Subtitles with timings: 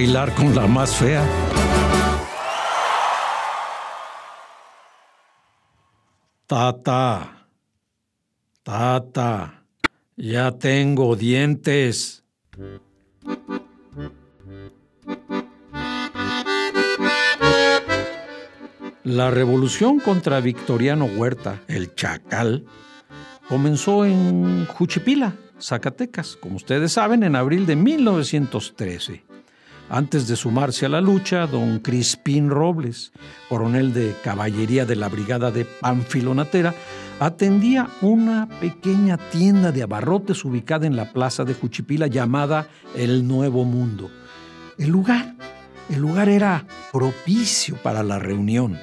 [0.00, 1.22] Bailar con la más fea.
[6.46, 7.46] Tata.
[8.62, 9.62] Tata.
[10.16, 12.24] Ya tengo dientes.
[19.04, 22.64] La revolución contra Victoriano Huerta, el Chacal,
[23.50, 29.29] comenzó en Juchipila, Zacatecas, como ustedes saben, en abril de 1913.
[29.92, 33.10] Antes de sumarse a la lucha, don Crispín Robles,
[33.48, 36.72] coronel de caballería de la Brigada de Panfilonatera,
[37.18, 43.64] atendía una pequeña tienda de abarrotes ubicada en la plaza de Juchipila llamada El Nuevo
[43.64, 44.08] Mundo.
[44.78, 45.34] El lugar,
[45.88, 48.78] el lugar era propicio para la reunión,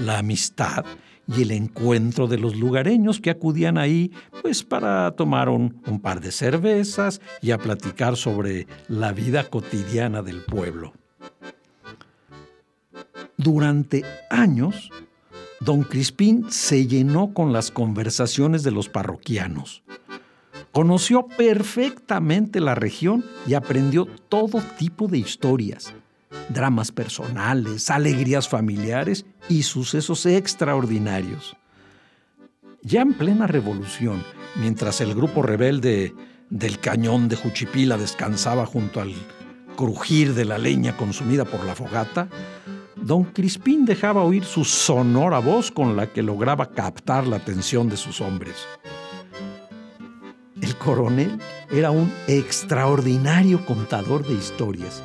[0.00, 0.84] la amistad
[1.28, 4.12] y el encuentro de los lugareños que acudían ahí
[4.42, 10.22] pues para tomar un, un, par de cervezas y a platicar sobre la vida cotidiana
[10.22, 10.94] del pueblo.
[13.36, 14.90] Durante años,
[15.60, 19.82] don Crispín se llenó con las conversaciones de los parroquianos.
[20.72, 25.94] Conoció perfectamente la región y aprendió todo tipo de historias,
[26.48, 31.56] dramas personales, alegrías familiares y sucesos extraordinarios.
[32.82, 34.22] Ya en plena revolución,
[34.56, 36.14] mientras el grupo rebelde
[36.50, 39.14] del cañón de Juchipila descansaba junto al
[39.76, 42.28] crujir de la leña consumida por la fogata,
[42.96, 47.96] don Crispín dejaba oír su sonora voz con la que lograba captar la atención de
[47.96, 48.56] sus hombres.
[50.60, 51.38] El coronel
[51.70, 55.02] era un extraordinario contador de historias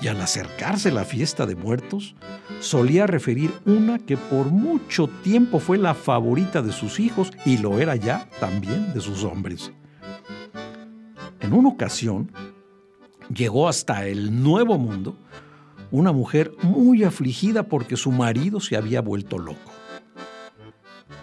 [0.00, 2.14] y al acercarse la fiesta de muertos,
[2.60, 7.78] solía referir una que por mucho tiempo fue la favorita de sus hijos y lo
[7.80, 9.72] era ya también de sus hombres.
[11.40, 12.30] En una ocasión,
[13.32, 15.16] llegó hasta el Nuevo Mundo
[15.90, 19.72] una mujer muy afligida porque su marido se había vuelto loco.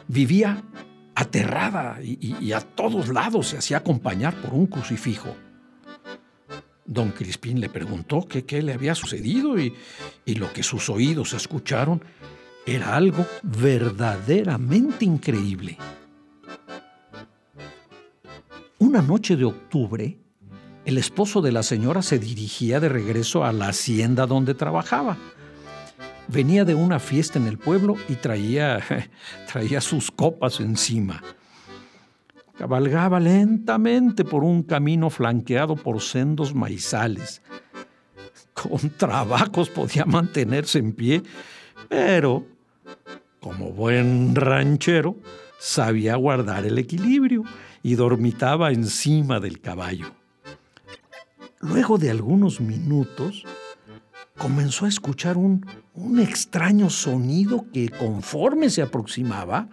[0.07, 0.63] Vivía
[1.15, 5.35] aterrada y, y a todos lados se hacía acompañar por un crucifijo.
[6.85, 9.73] Don Crispín le preguntó qué le había sucedido y,
[10.25, 12.01] y lo que sus oídos escucharon
[12.65, 15.77] era algo verdaderamente increíble.
[18.79, 20.17] Una noche de octubre,
[20.85, 25.17] el esposo de la señora se dirigía de regreso a la hacienda donde trabajaba.
[26.27, 28.81] Venía de una fiesta en el pueblo y traía,
[29.51, 31.21] traía sus copas encima.
[32.57, 37.41] Cabalgaba lentamente por un camino flanqueado por sendos maizales.
[38.53, 41.23] Con trabajos podía mantenerse en pie,
[41.89, 42.45] pero
[43.39, 45.17] como buen ranchero
[45.59, 47.43] sabía guardar el equilibrio
[47.81, 50.11] y dormitaba encima del caballo.
[51.59, 53.45] Luego de algunos minutos,
[54.37, 59.69] comenzó a escuchar un, un, extraño sonido que conforme se aproximaba,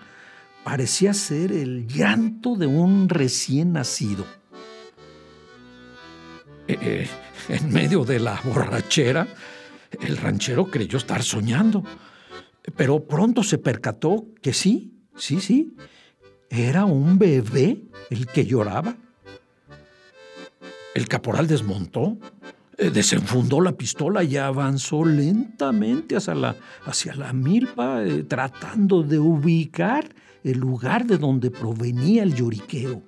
[0.65, 4.27] parecía ser el llanto de un recién nacido.
[6.69, 7.09] Eh, eh,
[7.49, 9.27] en medio de la borrachera,
[10.01, 11.83] el ranchero creyó estar soñando,
[12.77, 15.77] pero pronto se percató que sí, sí, sí,
[16.49, 18.97] era un bebé el que lloraba.
[20.95, 22.19] El caporal desmontó,
[22.77, 30.09] eh, desenfundó la pistola y avanzó lentamente hacia la, hacia la milpa, tratando de ubicar
[30.45, 33.03] el lugar de donde provenía el lloriqueo.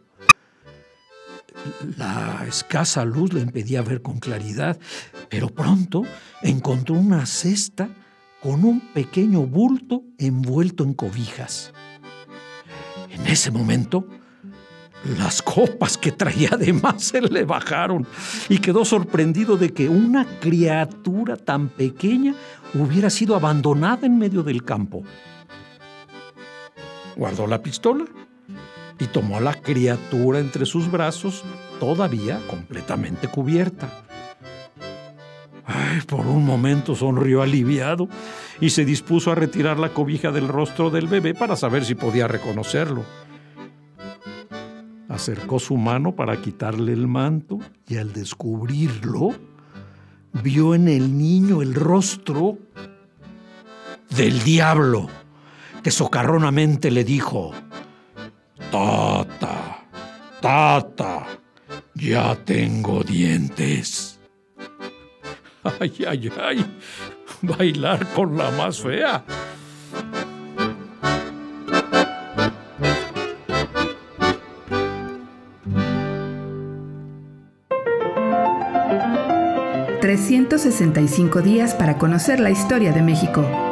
[1.96, 4.78] La escasa luz le impedía ver con claridad,
[5.28, 6.02] pero pronto
[6.42, 7.88] encontró una cesta
[8.42, 11.72] con un pequeño bulto envuelto en cobijas.
[13.10, 14.06] En ese momento,
[15.18, 18.06] las copas que traía además se le bajaron
[18.48, 22.34] y quedó sorprendido de que una criatura tan pequeña
[22.74, 25.02] hubiera sido abandonada en medio del campo.
[27.16, 28.04] Guardó la pistola
[28.98, 31.42] y tomó a la criatura entre sus brazos,
[31.80, 34.04] todavía completamente cubierta.
[35.64, 38.08] Ay, por un momento sonrió aliviado
[38.60, 42.28] y se dispuso a retirar la cobija del rostro del bebé para saber si podía
[42.28, 43.04] reconocerlo.
[45.08, 49.30] Acercó su mano para quitarle el manto y al descubrirlo,
[50.42, 52.58] vio en el niño el rostro
[54.16, 55.08] del diablo,
[55.82, 57.52] que socarronamente le dijo,
[58.70, 59.84] Tata,
[60.40, 61.26] tata,
[61.94, 64.18] ya tengo dientes.
[65.80, 66.78] Ay, ay, ay,
[67.42, 69.24] bailar con la más fea.
[80.02, 83.71] ...365 días para conocer la historia de México.